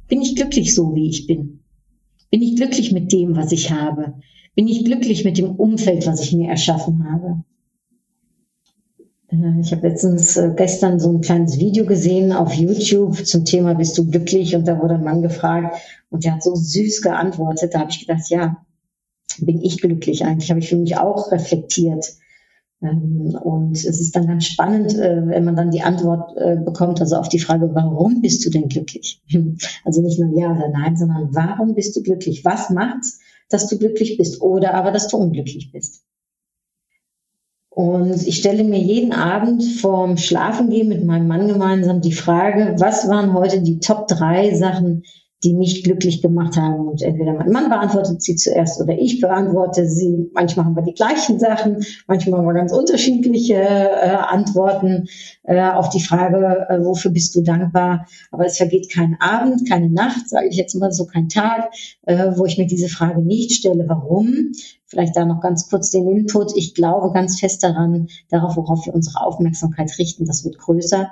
Bin 0.08 0.22
ich 0.22 0.34
glücklich 0.36 0.74
so, 0.74 0.94
wie 0.94 1.08
ich 1.08 1.26
bin? 1.26 1.60
Bin 2.30 2.42
ich 2.42 2.56
glücklich 2.56 2.92
mit 2.92 3.12
dem, 3.12 3.36
was 3.36 3.52
ich 3.52 3.70
habe? 3.70 4.14
Bin 4.54 4.68
ich 4.68 4.84
glücklich 4.84 5.24
mit 5.24 5.38
dem 5.38 5.56
Umfeld, 5.56 6.06
was 6.06 6.20
ich 6.20 6.32
mir 6.32 6.50
erschaffen 6.50 7.10
habe? 7.10 7.44
Äh, 9.30 9.60
ich 9.60 9.72
habe 9.72 9.88
letztens 9.88 10.36
äh, 10.36 10.52
gestern 10.56 11.00
so 11.00 11.10
ein 11.10 11.20
kleines 11.20 11.58
Video 11.58 11.84
gesehen 11.84 12.32
auf 12.32 12.52
YouTube 12.52 13.26
zum 13.26 13.44
Thema 13.44 13.74
Bist 13.74 13.96
du 13.98 14.10
glücklich? 14.10 14.54
Und 14.56 14.66
da 14.66 14.80
wurde 14.80 14.94
ein 14.94 15.04
Mann 15.04 15.22
gefragt 15.22 15.76
und 16.10 16.24
der 16.24 16.34
hat 16.34 16.42
so 16.42 16.54
süß 16.54 17.02
geantwortet. 17.02 17.74
Da 17.74 17.80
habe 17.80 17.90
ich 17.90 18.00
gedacht, 18.06 18.28
ja, 18.28 18.64
bin 19.38 19.60
ich 19.60 19.80
glücklich 19.80 20.24
eigentlich? 20.24 20.50
Habe 20.50 20.60
ich 20.60 20.68
für 20.68 20.76
mich 20.76 20.96
auch 20.98 21.30
reflektiert. 21.32 22.16
Ähm, 22.80 23.36
und 23.42 23.72
es 23.72 24.00
ist 24.00 24.14
dann 24.14 24.26
ganz 24.26 24.46
spannend, 24.46 24.94
äh, 24.94 25.26
wenn 25.26 25.44
man 25.44 25.56
dann 25.56 25.70
die 25.70 25.82
Antwort 25.82 26.36
äh, 26.36 26.56
bekommt, 26.56 27.00
also 27.00 27.16
auf 27.16 27.28
die 27.28 27.40
Frage, 27.40 27.70
warum 27.74 28.22
bist 28.22 28.44
du 28.44 28.50
denn 28.50 28.68
glücklich? 28.68 29.20
Also 29.84 30.02
nicht 30.02 30.18
nur 30.18 30.38
ja 30.38 30.52
oder 30.52 30.68
nein, 30.68 30.96
sondern 30.96 31.34
warum 31.34 31.74
bist 31.74 31.96
du 31.96 32.02
glücklich? 32.02 32.44
Was 32.44 32.70
macht's, 32.70 33.20
dass 33.48 33.68
du 33.68 33.78
glücklich 33.78 34.16
bist 34.18 34.40
oder 34.42 34.74
aber, 34.74 34.92
dass 34.92 35.08
du 35.08 35.16
unglücklich 35.16 35.72
bist? 35.72 36.04
Und 37.78 38.26
ich 38.26 38.38
stelle 38.38 38.64
mir 38.64 38.80
jeden 38.80 39.12
Abend 39.12 39.62
vorm 39.62 40.16
Schlafengehen 40.16 40.88
mit 40.88 41.04
meinem 41.04 41.28
Mann 41.28 41.46
gemeinsam 41.46 42.00
die 42.00 42.12
Frage, 42.12 42.74
was 42.78 43.08
waren 43.08 43.34
heute 43.34 43.62
die 43.62 43.78
Top 43.78 44.08
drei 44.08 44.52
Sachen, 44.52 45.04
die 45.44 45.54
mich 45.54 45.84
glücklich 45.84 46.20
gemacht 46.20 46.56
haben. 46.56 46.88
Und 46.88 47.02
entweder 47.02 47.34
mein 47.34 47.52
Mann 47.52 47.68
beantwortet 47.68 48.20
sie 48.20 48.34
zuerst 48.34 48.80
oder 48.80 48.98
ich 48.98 49.20
beantworte 49.20 49.86
sie. 49.86 50.28
Manchmal 50.34 50.66
haben 50.66 50.74
wir 50.74 50.82
die 50.82 50.94
gleichen 50.94 51.38
Sachen, 51.38 51.84
manchmal 52.08 52.40
haben 52.40 52.48
wir 52.48 52.54
ganz 52.54 52.72
unterschiedliche 52.72 53.54
äh, 53.54 54.08
Antworten 54.26 55.06
äh, 55.44 55.62
auf 55.62 55.88
die 55.90 56.02
Frage, 56.02 56.66
äh, 56.68 56.84
wofür 56.84 57.12
bist 57.12 57.36
du 57.36 57.42
dankbar. 57.42 58.08
Aber 58.32 58.46
es 58.46 58.56
vergeht 58.56 58.92
kein 58.92 59.16
Abend, 59.20 59.68
keine 59.68 59.88
Nacht, 59.88 60.28
sage 60.28 60.48
ich 60.48 60.56
jetzt 60.56 60.74
mal 60.74 60.90
so, 60.90 61.06
kein 61.06 61.28
Tag, 61.28 61.70
äh, 62.06 62.32
wo 62.34 62.44
ich 62.44 62.58
mir 62.58 62.66
diese 62.66 62.88
Frage 62.88 63.22
nicht 63.22 63.52
stelle. 63.52 63.84
Warum? 63.86 64.50
Vielleicht 64.88 65.16
da 65.16 65.26
noch 65.26 65.40
ganz 65.40 65.68
kurz 65.68 65.90
den 65.90 66.08
Input. 66.08 66.56
Ich 66.56 66.74
glaube 66.74 67.12
ganz 67.12 67.38
fest 67.38 67.62
daran, 67.62 68.08
darauf, 68.30 68.56
worauf 68.56 68.86
wir 68.86 68.94
unsere 68.94 69.20
Aufmerksamkeit 69.20 69.90
richten, 69.98 70.24
das 70.24 70.44
wird 70.44 70.58
größer. 70.58 71.10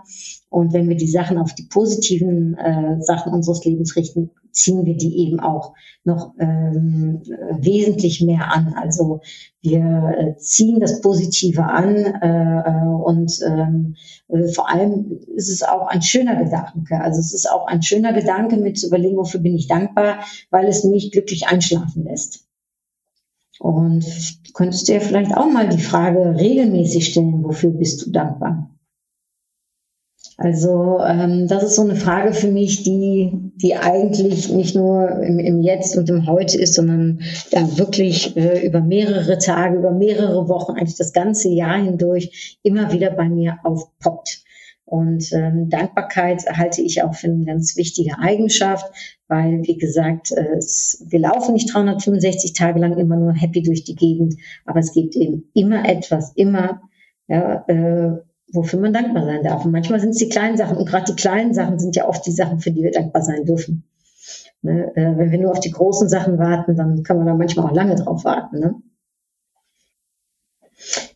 Und 0.49 0.73
wenn 0.73 0.89
wir 0.89 0.97
die 0.97 1.09
Sachen 1.09 1.37
auf 1.37 1.55
die 1.55 1.65
positiven 1.65 2.57
äh, 2.57 3.03
Sachen 3.03 3.33
unseres 3.35 3.65
Lebens 3.65 3.95
richten, 3.95 4.31
ziehen 4.51 4.87
wir 4.87 4.97
die 4.97 5.19
eben 5.19 5.41
auch 5.41 5.75
noch 6.05 6.33
ähm, 6.39 7.21
wesentlich 7.61 8.23
mehr 8.23 8.51
an. 8.51 8.75
Also 8.81 9.21
wir 9.61 10.15
äh, 10.17 10.37
ziehen 10.39 10.81
das 10.81 11.03
Positive 11.03 11.65
an 11.65 11.97
äh, 11.97 12.61
äh, 12.61 12.89
und 12.89 13.39
ähm, 13.47 13.97
äh, 14.29 14.49
vor 14.49 14.71
allem 14.71 15.21
ist 15.35 15.51
es 15.51 15.63
auch 15.63 15.89
ein 15.89 16.01
schöner 16.01 16.43
Gedanke. 16.43 16.99
Also 17.01 17.21
es 17.21 17.35
ist 17.35 17.51
auch 17.51 17.67
ein 17.67 17.83
schöner 17.83 18.15
Gedanke 18.15 18.57
mit 18.57 18.79
zu 18.79 18.87
überlegen, 18.87 19.19
wofür 19.19 19.41
bin 19.41 19.55
ich 19.55 19.69
dankbar, 19.69 20.21
weil 20.51 20.67
es 20.67 20.85
mich 20.85 21.13
glücklich 21.13 21.49
einschlafen 21.49 22.05
lässt. 22.05 22.46
Und 23.59 24.05
du 24.47 24.53
könntest 24.53 24.89
dir 24.89 25.01
vielleicht 25.01 25.37
auch 25.37 25.51
mal 25.51 25.69
die 25.69 25.83
Frage 25.83 26.37
regelmäßig 26.39 27.09
stellen, 27.09 27.43
wofür 27.45 27.71
bist 27.71 28.07
du 28.07 28.11
dankbar? 28.11 28.71
Also 30.39 31.01
ähm, 31.01 31.49
das 31.49 31.63
ist 31.63 31.77
so 31.77 31.83
eine 31.83 31.97
Frage 31.97 32.35
für 32.35 32.51
mich, 32.51 32.83
die, 32.83 33.33
die 33.57 33.75
eigentlich 33.75 34.53
nicht 34.53 34.77
nur 34.77 35.23
im, 35.23 35.39
im 35.39 35.63
Jetzt 35.63 35.97
und 35.97 36.11
im 36.11 36.27
Heute 36.27 36.59
ist, 36.59 36.75
sondern 36.75 37.21
ja 37.51 37.79
wirklich 37.79 38.37
äh, 38.37 38.67
über 38.67 38.83
mehrere 38.83 39.39
Tage, 39.39 39.79
über 39.79 39.93
mehrere 39.93 40.47
Wochen, 40.49 40.73
eigentlich 40.73 40.99
das 40.99 41.15
ganze 41.15 41.49
Jahr 41.49 41.83
hindurch 41.83 42.59
immer 42.63 42.93
wieder 42.93 43.11
bei 43.11 43.31
mir 43.31 43.57
aufpoppt. 43.65 44.45
Und 44.87 45.33
ähm, 45.33 45.69
Dankbarkeit 45.69 46.45
halte 46.57 46.81
ich 46.81 47.03
auch 47.03 47.15
für 47.15 47.27
eine 47.27 47.45
ganz 47.45 47.77
wichtige 47.77 48.19
Eigenschaft, 48.21 48.87
weil, 49.27 49.63
wie 49.65 49.77
gesagt, 49.77 50.31
es, 50.31 51.05
wir 51.09 51.19
laufen 51.19 51.55
nicht 51.55 51.75
365 51.75 52.53
Tage 52.53 52.79
lang 52.79 52.97
immer 52.97 53.17
nur 53.17 53.33
happy 53.33 53.63
durch 53.63 53.83
die 53.83 53.97
Gegend, 53.97 54.37
aber 54.65 54.79
es 54.79 54.93
gibt 54.93 55.17
eben 55.17 55.51
immer 55.55 55.89
etwas, 55.89 56.33
immer, 56.37 56.83
ja, 57.27 57.65
äh, 57.67 58.13
wofür 58.53 58.79
man 58.79 58.93
dankbar 58.93 59.25
sein 59.25 59.43
darf. 59.43 59.65
Und 59.65 59.73
manchmal 59.73 59.99
sind 59.99 60.11
es 60.11 60.19
die 60.19 60.29
kleinen 60.29 60.57
Sachen. 60.57 60.77
Und 60.77 60.89
gerade 60.89 61.13
die 61.13 61.21
kleinen 61.21 61.53
Sachen 61.53 61.81
sind 61.81 61.97
ja 61.97 62.09
oft 62.09 62.25
die 62.25 62.33
Sachen, 62.33 62.61
für 62.61 62.71
die 62.71 62.85
wir 62.85 62.93
dankbar 62.93 63.23
sein 63.23 63.45
dürfen. 63.45 63.85
Ne? 64.63 64.93
Äh, 64.95 65.19
wenn 65.19 65.33
wir 65.33 65.39
nur 65.41 65.51
auf 65.51 65.61
die 65.61 65.73
großen 65.73 66.09
Sachen 66.09 66.39
warten, 66.39 66.77
dann 66.77 67.03
können 67.03 67.21
wir 67.21 67.27
da 67.27 67.35
manchmal 67.35 67.67
auch 67.67 67.75
lange 67.75 67.97
drauf 67.97 68.25
warten. 68.25 68.61
Ne? 68.61 68.75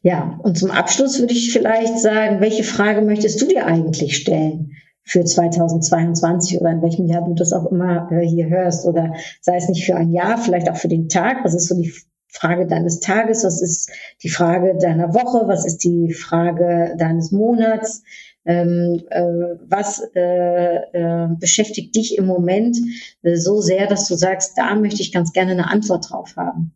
Ja, 0.02 0.38
und 0.42 0.58
zum 0.58 0.70
Abschluss 0.70 1.20
würde 1.20 1.34
ich 1.34 1.52
vielleicht 1.52 1.98
sagen, 1.98 2.40
welche 2.40 2.64
Frage 2.64 3.02
möchtest 3.02 3.40
du 3.40 3.46
dir 3.46 3.66
eigentlich 3.66 4.16
stellen? 4.16 4.72
für 5.02 5.24
2022 5.24 6.60
oder 6.60 6.70
in 6.70 6.82
welchem 6.82 7.06
Jahr 7.06 7.24
du 7.24 7.34
das 7.34 7.52
auch 7.52 7.66
immer 7.72 8.10
äh, 8.12 8.24
hier 8.24 8.48
hörst 8.48 8.86
oder 8.86 9.14
sei 9.40 9.56
es 9.56 9.68
nicht 9.68 9.84
für 9.84 9.96
ein 9.96 10.12
Jahr, 10.12 10.38
vielleicht 10.38 10.70
auch 10.70 10.76
für 10.76 10.88
den 10.88 11.08
Tag. 11.08 11.38
Was 11.42 11.54
ist 11.54 11.66
so 11.66 11.74
die 11.74 11.92
Frage 12.28 12.66
deines 12.66 13.00
Tages, 13.00 13.44
was 13.44 13.60
ist 13.60 13.90
die 14.22 14.28
Frage 14.28 14.78
deiner 14.78 15.12
Woche, 15.14 15.48
was 15.48 15.66
ist 15.66 15.78
die 15.78 16.12
Frage 16.12 16.94
deines 16.96 17.32
Monats, 17.32 18.04
ähm, 18.44 19.02
äh, 19.10 19.22
was 19.66 20.00
äh, 20.14 20.76
äh, 20.76 21.28
beschäftigt 21.38 21.96
dich 21.96 22.16
im 22.16 22.26
Moment 22.26 22.78
äh, 23.22 23.36
so 23.36 23.60
sehr, 23.60 23.88
dass 23.88 24.06
du 24.06 24.14
sagst, 24.14 24.56
da 24.56 24.76
möchte 24.76 25.02
ich 25.02 25.12
ganz 25.12 25.32
gerne 25.32 25.52
eine 25.52 25.68
Antwort 25.68 26.08
drauf 26.08 26.36
haben. 26.36 26.72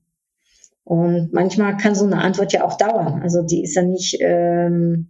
Und 0.84 1.32
manchmal 1.32 1.76
kann 1.78 1.94
so 1.94 2.04
eine 2.04 2.20
Antwort 2.20 2.52
ja 2.52 2.64
auch 2.64 2.76
dauern. 2.76 3.22
Also 3.22 3.42
die 3.42 3.62
ist 3.62 3.74
ja 3.74 3.82
nicht, 3.82 4.18
ähm, 4.20 5.08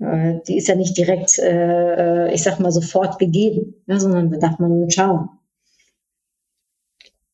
äh, 0.00 0.40
die 0.46 0.58
ist 0.58 0.68
ja 0.68 0.74
nicht 0.74 0.96
direkt, 0.96 1.38
äh, 1.38 2.26
äh 2.26 2.34
ich 2.34 2.42
sag 2.42 2.58
mal, 2.58 2.72
sofort 2.72 3.18
gegeben, 3.18 3.74
ne, 3.86 4.00
sondern 4.00 4.30
da 4.30 4.38
darf 4.38 4.58
man 4.58 4.90
schauen. 4.90 5.28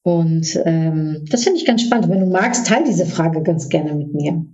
Und 0.03 0.61
ähm, 0.67 1.25
das 1.31 1.45
finde 1.45 1.59
ich 1.59 1.65
ganz 1.65 1.81
spannend. 1.81 2.11
Wenn 2.11 2.21
du 2.21 2.27
magst, 2.27 2.67
teile 2.67 2.85
diese 2.85 3.07
Frage 3.07 3.43
ganz 3.43 3.71
gerne 3.71 3.95
mit 3.95 4.13
mir. 4.13 4.45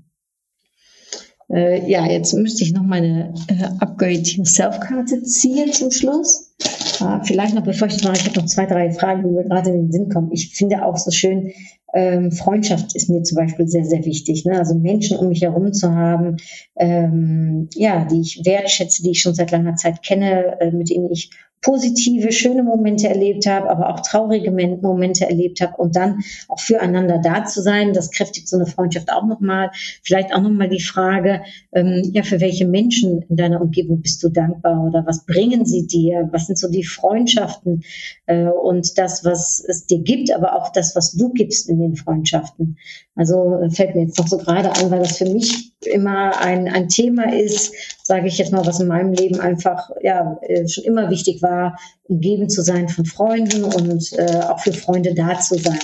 Äh, 1.53 1.91
ja, 1.91 2.07
jetzt 2.07 2.33
müsste 2.35 2.63
ich 2.63 2.73
noch 2.73 2.85
meine 2.85 3.35
äh, 3.49 3.65
Upgrade 3.81 4.23
Yourself-Karte 4.23 5.25
ziehen 5.25 5.73
zum 5.73 5.91
Schluss. 5.91 6.55
Äh, 7.01 7.21
vielleicht 7.25 7.55
noch, 7.55 7.63
bevor 7.63 7.89
ich 7.89 8.03
mache, 8.05 8.17
ich 8.17 8.27
habe 8.27 8.41
noch 8.41 8.47
zwei, 8.47 8.67
drei 8.67 8.91
Fragen, 8.93 9.23
die 9.23 9.31
mir 9.31 9.45
gerade 9.45 9.71
in 9.71 9.77
den 9.77 9.93
Sinn 9.93 10.09
kommen. 10.09 10.31
Ich 10.33 10.55
finde 10.55 10.85
auch 10.85 10.97
so 10.97 11.11
schön, 11.11 11.53
ähm, 11.93 12.31
Freundschaft 12.31 12.95
ist 12.95 13.11
mir 13.11 13.23
zum 13.23 13.37
Beispiel 13.37 13.67
sehr, 13.67 13.85
sehr 13.85 14.05
wichtig. 14.05 14.45
Ne? 14.45 14.57
Also 14.59 14.75
Menschen 14.75 15.19
um 15.19 15.29
mich 15.29 15.43
herum 15.43 15.73
zu 15.73 15.93
haben, 15.93 16.37
ähm, 16.77 17.69
ja, 17.75 18.05
die 18.05 18.21
ich 18.21 18.43
wertschätze, 18.45 19.03
die 19.03 19.11
ich 19.11 19.23
schon 19.23 19.35
seit 19.35 19.51
langer 19.51 19.75
Zeit 19.75 20.03
kenne, 20.03 20.61
äh, 20.61 20.71
mit 20.71 20.91
denen 20.91 21.11
ich 21.11 21.31
positive, 21.63 22.33
schöne 22.33 22.63
Momente 22.63 23.09
erlebt 23.09 23.47
habe, 23.47 23.69
aber 23.69 23.91
auch 23.91 24.01
traurige 24.01 24.51
Momente 24.51 25.27
erlebt 25.27 25.61
habe 25.61 25.77
und 25.77 25.95
dann 25.95 26.23
auch 26.49 26.59
füreinander 26.59 27.19
da 27.19 27.45
zu 27.45 27.63
sein, 27.63 27.93
das 27.93 28.11
kräftigt 28.11 28.49
so 28.49 28.57
eine 28.57 28.67
Freundschaft 28.67 29.13
auch 29.13 29.27
nochmal. 29.27 29.71
Vielleicht 30.03 30.35
auch 30.35 30.41
nochmal 30.41 30.69
die 30.69 30.81
Frage, 30.81 31.43
ähm, 31.73 32.03
ja, 32.13 32.23
für 32.23 32.41
welche 32.41 32.67
Menschen 32.67 33.23
in 33.29 33.37
deiner 33.37 33.61
Umgebung 33.61 34.01
bist 34.01 34.23
du 34.23 34.31
dankbar 34.31 34.83
oder 34.85 35.05
was 35.07 35.27
bringen 35.27 35.67
sie 35.67 35.87
dir? 35.87 36.29
Was 36.33 36.47
sind 36.47 36.59
so 36.59 36.71
die 36.71 36.85
Freundschaften 36.85 37.85
äh, 38.27 38.47
und 38.47 38.97
das, 38.99 39.25
was 39.25 39.63
es 39.67 39.87
dir 39.87 40.01
gibt, 40.01 40.33
aber 40.33 40.57
auch 40.57 40.73
das, 40.73 40.97
was 40.97 41.13
du 41.13 41.31
gibst 41.33 41.69
in 41.69 41.79
den 41.79 41.97
Freundschaften? 41.97 42.79
Also 43.21 43.61
äh, 43.61 43.69
fällt 43.71 43.95
mir 43.95 44.05
jetzt 44.05 44.19
noch 44.19 44.27
so 44.27 44.39
gerade 44.39 44.75
an, 44.75 44.91
weil 44.91 45.01
das 45.01 45.19
für 45.19 45.27
mich 45.27 45.73
immer 45.85 46.41
ein, 46.41 46.69
ein 46.69 46.89
Thema 46.89 47.31
ist, 47.31 47.75
sage 48.03 48.27
ich 48.27 48.39
jetzt 48.39 48.51
mal, 48.51 48.65
was 48.65 48.81
in 48.81 48.89
meinem 48.89 49.13
Leben 49.13 49.39
einfach 49.41 49.91
ja 50.03 50.39
äh, 50.41 50.67
schon 50.67 50.85
immer 50.85 51.11
wichtig 51.11 51.43
war, 51.43 51.79
umgeben 52.05 52.49
zu 52.49 52.63
sein 52.63 52.89
von 52.89 53.05
Freunden 53.05 53.65
und 53.65 54.11
äh, 54.15 54.41
auch 54.49 54.61
für 54.61 54.73
Freunde 54.73 55.13
da 55.13 55.39
zu 55.39 55.57
sein. 55.57 55.79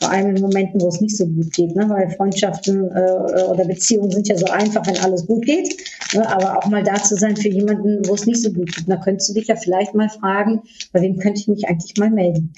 Vor 0.00 0.10
allem 0.10 0.34
in 0.34 0.40
Momenten, 0.40 0.80
wo 0.80 0.88
es 0.88 1.02
nicht 1.02 1.16
so 1.16 1.26
gut 1.26 1.52
geht, 1.52 1.76
ne? 1.76 1.90
weil 1.90 2.08
Freundschaften 2.08 2.90
äh, 2.90 3.42
oder 3.42 3.66
Beziehungen 3.66 4.10
sind 4.10 4.26
ja 4.28 4.38
so 4.38 4.46
einfach, 4.46 4.86
wenn 4.86 4.96
alles 4.96 5.26
gut 5.26 5.44
geht. 5.44 5.76
Ne? 6.14 6.26
Aber 6.26 6.58
auch 6.58 6.66
mal 6.70 6.82
da 6.82 6.94
zu 6.94 7.16
sein 7.16 7.36
für 7.36 7.48
jemanden, 7.48 8.00
wo 8.08 8.14
es 8.14 8.24
nicht 8.24 8.42
so 8.42 8.50
gut 8.50 8.74
geht. 8.74 8.88
Da 8.88 8.96
könntest 8.96 9.28
du 9.28 9.34
dich 9.34 9.48
ja 9.48 9.56
vielleicht 9.56 9.94
mal 9.94 10.08
fragen, 10.08 10.62
bei 10.92 11.02
wem 11.02 11.18
könnte 11.18 11.40
ich 11.40 11.48
mich 11.48 11.68
eigentlich 11.68 11.98
mal 11.98 12.10
melden? 12.10 12.54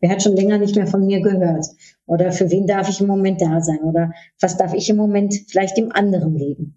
Wer 0.00 0.10
hat 0.10 0.24
schon 0.24 0.34
länger 0.34 0.58
nicht 0.58 0.74
mehr 0.74 0.88
von 0.88 1.06
mir 1.06 1.20
gehört? 1.20 1.66
Oder 2.06 2.32
für 2.32 2.50
wen 2.50 2.66
darf 2.66 2.88
ich 2.88 3.00
im 3.00 3.08
Moment 3.08 3.40
da 3.40 3.60
sein? 3.60 3.80
Oder 3.80 4.12
was 4.40 4.56
darf 4.56 4.74
ich 4.74 4.88
im 4.88 4.96
Moment 4.96 5.34
vielleicht 5.48 5.76
dem 5.76 5.92
anderen 5.92 6.36
geben? 6.36 6.76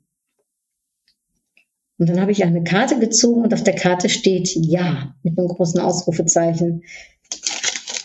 Und 1.99 2.09
dann 2.09 2.21
habe 2.21 2.31
ich 2.31 2.43
eine 2.43 2.63
Karte 2.63 2.97
gezogen 2.97 3.43
und 3.43 3.53
auf 3.53 3.63
der 3.63 3.75
Karte 3.75 4.09
steht 4.09 4.49
Ja 4.55 5.13
mit 5.21 5.37
einem 5.37 5.49
großen 5.49 5.81
Ausrufezeichen. 5.81 6.83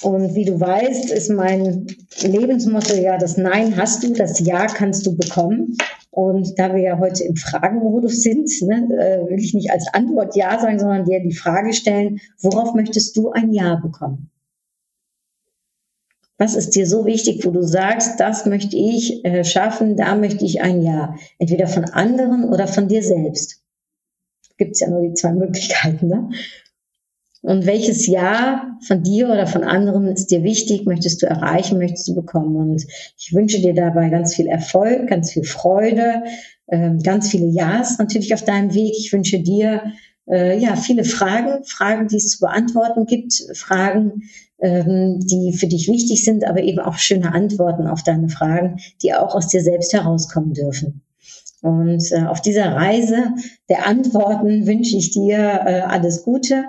Und 0.02 0.34
wie 0.34 0.44
du 0.44 0.60
weißt, 0.60 1.10
ist 1.12 1.30
mein 1.30 1.86
Lebensmotto 2.20 2.94
ja, 2.94 3.16
das 3.16 3.38
Nein 3.38 3.76
hast 3.76 4.02
du, 4.02 4.12
das 4.12 4.40
Ja 4.40 4.66
kannst 4.66 5.06
du 5.06 5.16
bekommen. 5.16 5.76
Und 6.10 6.58
da 6.58 6.74
wir 6.74 6.82
ja 6.82 6.98
heute 6.98 7.24
im 7.24 7.36
Fragenmodus 7.36 8.22
sind, 8.22 8.50
ne, 8.62 8.86
äh, 8.98 9.30
will 9.30 9.38
ich 9.38 9.54
nicht 9.54 9.70
als 9.70 9.86
Antwort 9.92 10.36
Ja 10.36 10.60
sagen, 10.60 10.78
sondern 10.78 11.06
dir 11.06 11.20
die 11.20 11.34
Frage 11.34 11.72
stellen, 11.72 12.20
worauf 12.40 12.74
möchtest 12.74 13.16
du 13.16 13.30
ein 13.30 13.52
Ja 13.52 13.76
bekommen? 13.76 14.30
Was 16.36 16.56
ist 16.56 16.70
dir 16.70 16.86
so 16.86 17.06
wichtig, 17.06 17.44
wo 17.44 17.50
du 17.50 17.62
sagst, 17.62 18.18
das 18.18 18.44
möchte 18.44 18.76
ich 18.76 19.24
äh, 19.24 19.44
schaffen, 19.44 19.96
da 19.96 20.16
möchte 20.16 20.44
ich 20.44 20.62
ein 20.62 20.82
Ja? 20.82 21.14
Entweder 21.38 21.68
von 21.68 21.84
anderen 21.84 22.44
oder 22.44 22.66
von 22.66 22.88
dir 22.88 23.02
selbst. 23.02 23.62
Gibt 24.56 24.72
es 24.72 24.80
ja 24.80 24.88
nur 24.88 25.02
die 25.02 25.14
zwei 25.14 25.32
Möglichkeiten. 25.32 26.08
Ne? 26.08 26.30
Und 27.44 27.66
welches 27.66 28.06
Ja 28.06 28.78
von 28.86 29.02
dir 29.02 29.28
oder 29.28 29.46
von 29.46 29.64
anderen 29.64 30.08
ist 30.08 30.30
dir 30.30 30.42
wichtig, 30.42 30.86
möchtest 30.86 31.20
du 31.20 31.26
erreichen, 31.26 31.76
möchtest 31.76 32.08
du 32.08 32.14
bekommen? 32.14 32.56
Und 32.56 32.86
ich 33.18 33.34
wünsche 33.34 33.60
dir 33.60 33.74
dabei 33.74 34.08
ganz 34.08 34.34
viel 34.34 34.46
Erfolg, 34.46 35.08
ganz 35.08 35.30
viel 35.30 35.44
Freude, 35.44 36.24
äh, 36.68 36.92
ganz 37.02 37.28
viele 37.28 37.48
Ja's 37.48 37.98
natürlich 37.98 38.32
auf 38.32 38.44
deinem 38.44 38.72
Weg. 38.72 38.94
Ich 38.98 39.12
wünsche 39.12 39.40
dir 39.40 39.92
äh, 40.26 40.58
ja 40.58 40.74
viele 40.74 41.04
Fragen, 41.04 41.62
Fragen, 41.64 42.08
die 42.08 42.16
es 42.16 42.28
zu 42.30 42.40
beantworten 42.40 43.04
gibt, 43.04 43.34
Fragen, 43.54 44.22
die 44.64 45.52
für 45.52 45.66
dich 45.66 45.88
wichtig 45.88 46.24
sind, 46.24 46.46
aber 46.46 46.62
eben 46.62 46.78
auch 46.78 46.96
schöne 46.96 47.32
Antworten 47.32 47.86
auf 47.86 48.02
deine 48.02 48.28
Fragen, 48.28 48.78
die 49.02 49.12
auch 49.14 49.34
aus 49.34 49.48
dir 49.48 49.62
selbst 49.62 49.92
herauskommen 49.92 50.54
dürfen. 50.54 51.02
Und 51.64 52.12
äh, 52.12 52.26
auf 52.26 52.42
dieser 52.42 52.74
Reise 52.74 53.30
der 53.70 53.86
Antworten 53.86 54.66
wünsche 54.66 54.98
ich 54.98 55.12
dir 55.12 55.38
äh, 55.38 55.80
alles 55.80 56.22
Gute. 56.22 56.64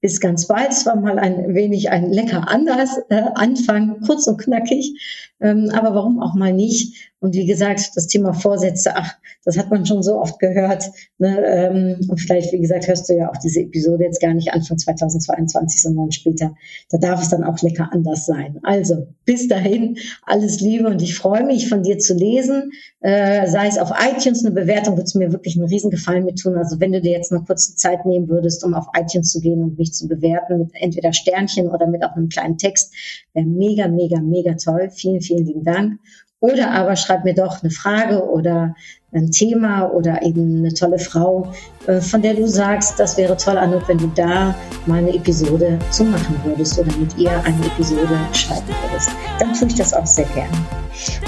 Bis 0.00 0.20
ganz 0.20 0.46
bald. 0.46 0.70
Es 0.70 0.86
war 0.86 0.94
mal 0.94 1.18
ein 1.18 1.56
wenig 1.56 1.90
ein 1.90 2.12
lecker 2.12 2.48
anders 2.48 2.98
äh, 3.08 3.22
Anfang, 3.34 4.00
kurz 4.06 4.28
und 4.28 4.38
knackig. 4.38 4.94
Ähm, 5.40 5.70
aber 5.72 5.94
warum 5.94 6.20
auch 6.20 6.34
mal 6.34 6.52
nicht? 6.52 7.12
Und 7.20 7.34
wie 7.34 7.46
gesagt, 7.46 7.90
das 7.96 8.06
Thema 8.06 8.32
Vorsätze, 8.32 8.94
ach, 8.94 9.16
das 9.44 9.58
hat 9.58 9.70
man 9.70 9.84
schon 9.86 10.02
so 10.02 10.20
oft 10.20 10.38
gehört. 10.38 10.84
Ne? 11.18 11.42
Ähm, 11.44 12.08
und 12.08 12.20
vielleicht, 12.20 12.52
wie 12.52 12.60
gesagt, 12.60 12.86
hörst 12.86 13.08
du 13.08 13.16
ja 13.16 13.28
auch 13.28 13.36
diese 13.38 13.60
Episode 13.60 14.04
jetzt 14.04 14.20
gar 14.20 14.34
nicht 14.34 14.52
Anfang 14.52 14.78
2022, 14.78 15.82
sondern 15.82 16.12
später. 16.12 16.54
Da 16.90 16.98
darf 16.98 17.22
es 17.22 17.30
dann 17.30 17.42
auch 17.42 17.60
lecker 17.60 17.88
anders 17.92 18.26
sein. 18.26 18.58
Also, 18.62 19.08
bis 19.24 19.48
dahin, 19.48 19.98
alles 20.22 20.60
Liebe 20.60 20.86
und 20.86 21.02
ich 21.02 21.16
freue 21.16 21.44
mich, 21.44 21.68
von 21.68 21.82
dir 21.82 21.98
zu 21.98 22.14
lesen. 22.14 22.70
Äh, 23.00 23.48
sei 23.48 23.66
es 23.66 23.78
auf 23.78 23.92
iTunes 23.98 24.44
eine 24.44 24.54
Bewertung, 24.54 24.94
würde 24.94 25.04
es 25.04 25.14
mir 25.14 25.32
wirklich 25.32 25.56
einen 25.56 25.68
Riesengefallen 25.68 26.24
mit 26.24 26.38
tun. 26.38 26.56
Also, 26.56 26.78
wenn 26.78 26.92
du 26.92 27.00
dir 27.00 27.12
jetzt 27.12 27.32
eine 27.32 27.42
kurze 27.42 27.74
Zeit 27.74 28.06
nehmen 28.06 28.28
würdest, 28.28 28.64
um 28.64 28.74
auf 28.74 28.86
iTunes 28.96 29.32
zu 29.32 29.40
gehen 29.40 29.62
und 29.62 29.78
mich 29.78 29.92
zu 29.92 30.06
bewerten 30.06 30.58
mit 30.58 30.70
entweder 30.74 31.12
Sternchen 31.12 31.68
oder 31.68 31.86
mit 31.88 32.04
auch 32.04 32.14
einem 32.14 32.28
kleinen 32.28 32.58
Text, 32.58 32.92
wäre 33.34 33.46
mega, 33.46 33.88
mega, 33.88 34.20
mega 34.20 34.54
toll. 34.54 34.90
Vielen 34.90 35.20
lieben 35.36 35.64
Dank. 35.64 35.98
Oder 36.40 36.70
aber 36.70 36.94
schreib 36.94 37.24
mir 37.24 37.34
doch 37.34 37.62
eine 37.62 37.70
Frage 37.70 38.24
oder 38.24 38.74
ein 39.12 39.30
Thema 39.32 39.86
oder 39.86 40.22
eben 40.22 40.58
eine 40.58 40.72
tolle 40.72 40.98
Frau, 40.98 41.52
äh, 41.86 42.00
von 42.00 42.22
der 42.22 42.34
du 42.34 42.46
sagst, 42.46 43.00
das 43.00 43.16
wäre 43.16 43.36
toll, 43.36 43.58
Anouk, 43.58 43.88
wenn 43.88 43.98
du 43.98 44.06
da 44.14 44.54
mal 44.86 44.98
eine 44.98 45.14
Episode 45.14 45.78
zu 45.90 46.04
machen 46.04 46.40
würdest 46.44 46.78
oder 46.78 46.94
mit 46.96 47.16
ihr 47.18 47.32
eine 47.42 47.66
Episode 47.66 48.16
schreiben 48.32 48.68
würdest. 48.88 49.10
Dann 49.40 49.52
tue 49.52 49.66
ich 49.66 49.74
das 49.74 49.92
auch 49.92 50.06
sehr 50.06 50.26
gerne. 50.26 50.56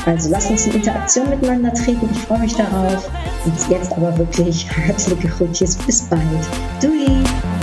Also 0.07 0.30
lass 0.30 0.49
uns 0.49 0.66
in 0.66 0.75
Interaktion 0.75 1.28
miteinander 1.30 1.73
treten. 1.73 2.09
Ich 2.12 2.19
freue 2.19 2.40
mich 2.40 2.54
darauf. 2.54 3.11
Und 3.45 3.71
jetzt 3.71 3.92
aber 3.92 4.16
wirklich 4.16 4.69
herzliche 4.76 5.28
Grüße. 5.28 5.78
Bis 5.87 6.02
bald. 6.02 6.23
Dui! 6.80 7.59